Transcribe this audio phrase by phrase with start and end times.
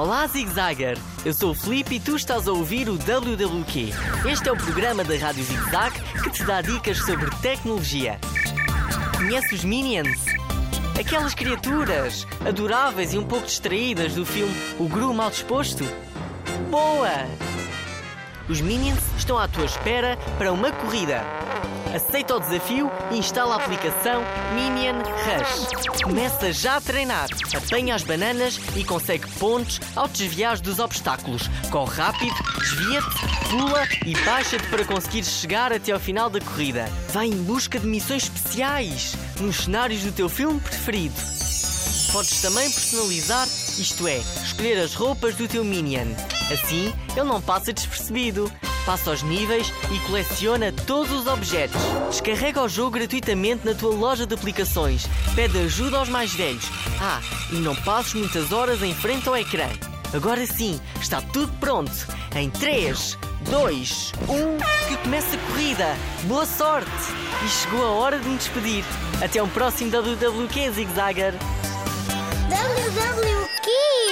[0.00, 0.96] Olá, Zigzagger!
[1.26, 3.92] Eu sou o Felipe e tu estás a ouvir o WWQ.
[4.32, 5.92] Este é o programa da Rádio Zigzag
[6.22, 8.18] que te dá dicas sobre tecnologia.
[9.14, 10.24] Conhece os Minions?
[10.98, 15.84] Aquelas criaturas adoráveis e um pouco distraídas do filme O Gru Mal Disposto?
[16.70, 17.28] Boa!
[18.48, 21.22] Os Minions estão à tua espera para uma corrida.
[21.94, 24.22] Aceita o desafio e instala a aplicação
[24.54, 26.02] Minion Rush.
[26.02, 31.48] Começa já a treinar, apanha as bananas e consegue pontos ao desviar dos obstáculos.
[31.70, 36.88] Corre rápido, desvia-te, pula e baixa-te para conseguir chegar até ao final da corrida.
[37.08, 41.16] Vai em busca de missões especiais nos cenários do teu filme preferido.
[42.12, 46.08] Podes também personalizar, isto é, escolher as roupas do teu Minion.
[46.52, 48.50] Assim, ele não passa despercebido.
[48.90, 51.80] Passa aos níveis e coleciona todos os objetos.
[52.10, 55.06] Descarrega o jogo gratuitamente na tua loja de aplicações.
[55.36, 56.64] Pede ajuda aos mais velhos.
[57.00, 57.20] Ah,
[57.52, 59.68] e não passes muitas horas em frente ao ecrã.
[60.12, 61.92] Agora sim, está tudo pronto.
[62.34, 63.16] Em 3,
[63.48, 65.96] 2, 1, que começa a corrida.
[66.24, 66.90] Boa sorte!
[67.44, 68.84] E chegou a hora de me despedir.
[69.22, 71.34] Até um próximo WWQ, Zigzagger.
[72.48, 74.09] WWQ!